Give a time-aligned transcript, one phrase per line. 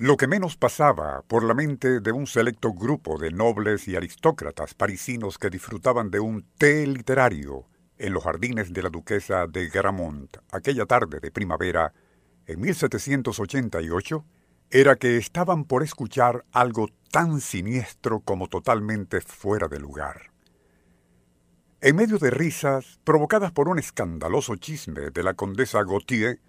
[0.00, 4.72] Lo que menos pasaba por la mente de un selecto grupo de nobles y aristócratas
[4.72, 7.66] parisinos que disfrutaban de un té literario
[7.98, 11.92] en los jardines de la duquesa de Gramont aquella tarde de primavera
[12.46, 14.24] en 1788
[14.70, 20.32] era que estaban por escuchar algo tan siniestro como totalmente fuera de lugar.
[21.82, 26.40] En medio de risas provocadas por un escandaloso chisme de la condesa Gautier,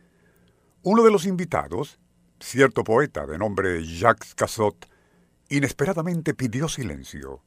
[0.84, 2.00] uno de los invitados,
[2.44, 4.90] cierto poeta de nombre Jacques Cassot,
[5.50, 7.44] inesperadamente pidió silencio.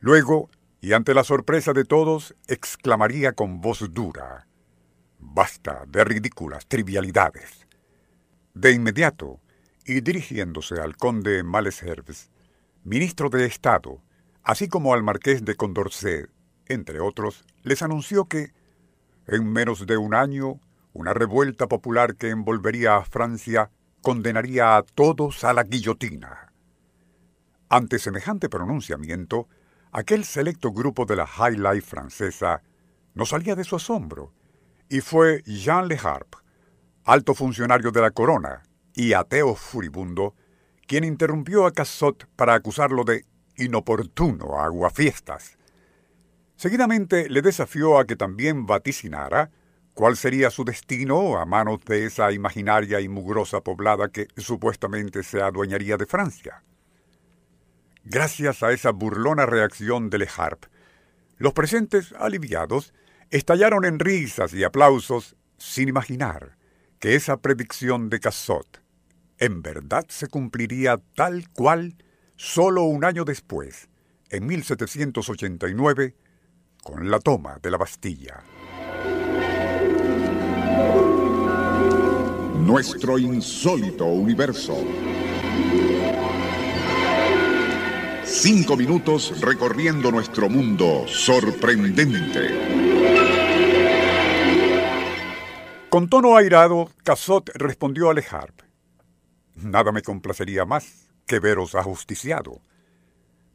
[0.00, 4.46] Luego, y ante la sorpresa de todos, exclamaría con voz dura,
[5.20, 7.66] Basta de ridículas trivialidades.
[8.54, 9.40] De inmediato,
[9.84, 12.30] y dirigiéndose al conde Malesherbes,
[12.84, 14.00] ministro de Estado,
[14.44, 16.30] así como al marqués de Condorcet,
[16.66, 18.52] entre otros, les anunció que,
[19.26, 20.60] en menos de un año,
[20.92, 23.70] una revuelta popular que envolvería a Francia
[24.02, 26.52] condenaría a todos a la guillotina.
[27.68, 29.48] Ante semejante pronunciamiento,
[29.92, 32.62] aquel selecto grupo de la High Life francesa
[33.14, 34.32] no salía de su asombro,
[34.88, 36.38] y fue Jean Le Harpe,
[37.04, 38.62] alto funcionario de la corona
[38.94, 40.34] y ateo furibundo,
[40.86, 43.24] quien interrumpió a Cassot para acusarlo de
[43.56, 45.58] inoportuno aguafiestas.
[46.56, 49.50] Seguidamente le desafió a que también vaticinara
[49.98, 55.42] cuál sería su destino a manos de esa imaginaria y mugrosa poblada que supuestamente se
[55.42, 56.62] adueñaría de Francia.
[58.04, 60.68] Gracias a esa burlona reacción de Le Harpe,
[61.38, 62.94] los presentes, aliviados,
[63.30, 66.56] estallaron en risas y aplausos sin imaginar
[67.00, 68.80] que esa predicción de Cassot
[69.38, 71.96] en verdad se cumpliría tal cual
[72.36, 73.88] solo un año después,
[74.30, 76.14] en 1789,
[76.84, 78.44] con la toma de la Bastilla.
[82.68, 84.76] Nuestro insólito universo.
[88.24, 92.50] Cinco minutos recorriendo nuestro mundo sorprendente.
[95.88, 98.64] Con tono airado, Cassot respondió a Le Harpe.
[99.54, 102.60] Nada me complacería más que veros ajusticiado.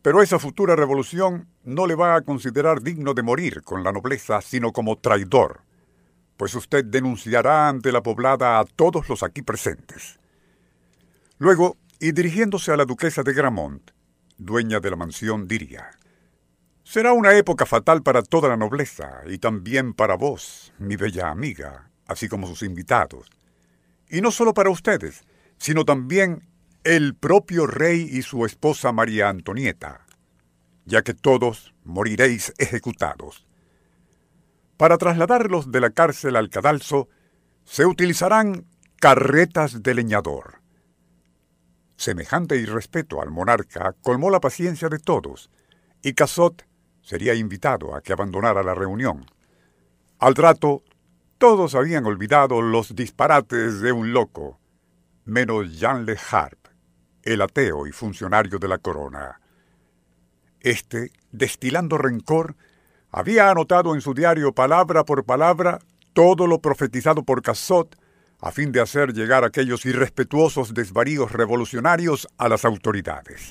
[0.02, 4.42] Pero esa futura revolución no le va a considerar digno de morir con la nobleza,
[4.42, 5.62] sino como traidor,
[6.38, 10.20] pues usted denunciará ante la poblada a todos los aquí presentes.
[11.38, 13.92] Luego, y dirigiéndose a la duquesa de Gramont,
[14.38, 15.92] dueña de la mansión, diría,
[16.84, 21.90] Será una época fatal para toda la nobleza y también para vos, mi bella amiga,
[22.08, 23.30] así como sus invitados.
[24.10, 25.24] Y no solo para ustedes,
[25.58, 26.44] sino también
[26.84, 30.06] el propio rey y su esposa María Antonieta,
[30.86, 33.46] ya que todos moriréis ejecutados.
[34.84, 37.08] Para trasladarlos de la cárcel al cadalso,
[37.64, 38.66] se utilizarán
[39.00, 40.56] carretas de leñador.
[41.96, 45.50] Semejante irrespeto al monarca colmó la paciencia de todos,
[46.02, 46.68] y Casot
[47.02, 49.26] sería invitado a que abandonara la reunión.
[50.20, 50.84] Al trato,
[51.38, 54.60] todos habían olvidado los disparates de un loco,
[55.24, 56.72] menos Jean Le Harpe,
[57.22, 59.40] el ateo y funcionario de la corona.
[60.60, 62.58] Este, destilando rencor,
[63.14, 65.80] había anotado en su diario palabra por palabra
[66.14, 67.96] todo lo profetizado por Cassot
[68.42, 73.50] a fin de hacer llegar aquellos irrespetuosos desvaríos revolucionarios a las autoridades.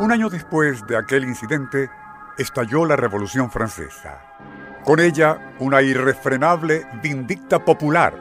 [0.00, 1.90] Un año después de aquel incidente,
[2.38, 4.20] estalló la Revolución Francesa.
[4.84, 8.14] Con ella, una irrefrenable vindicta popular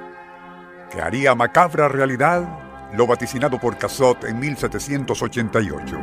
[0.92, 5.98] que haría macabra realidad lo vaticinado por Cassot en 1788.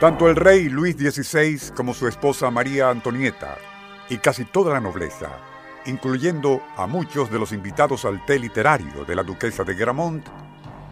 [0.00, 3.56] Tanto el rey Luis XVI como su esposa María Antonieta
[4.08, 5.30] y casi toda la nobleza
[5.86, 10.26] incluyendo a muchos de los invitados al té literario de la duquesa de Gramont,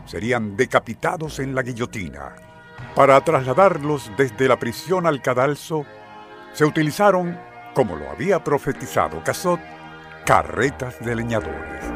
[0.05, 2.52] serían decapitados en la guillotina.
[2.95, 5.87] Para trasladarlos desde la prisión al cadalso,
[6.53, 7.39] se utilizaron,
[7.75, 9.61] como lo había profetizado Casot,
[10.25, 11.93] carretas de leñadores.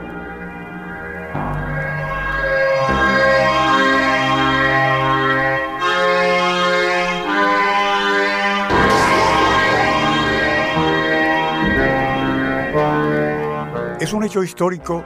[14.00, 15.04] Es un hecho histórico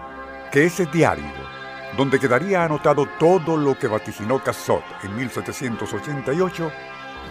[0.53, 1.25] que ese diario,
[1.97, 6.71] donde quedaría anotado todo lo que vaticinó Cassot en 1788,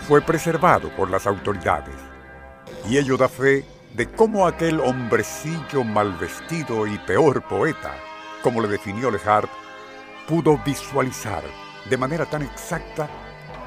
[0.07, 1.95] fue preservado por las autoridades.
[2.89, 7.94] Y ello da fe de cómo aquel hombrecillo mal vestido y peor poeta,
[8.41, 9.50] como le definió Lehart,
[10.27, 11.44] pudo visualizar
[11.89, 13.09] de manera tan exacta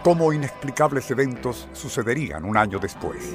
[0.02, 3.34] cómo inexplicables eventos sucederían un año después.